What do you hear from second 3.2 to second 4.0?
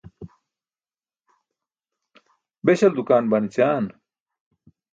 ban ećaan?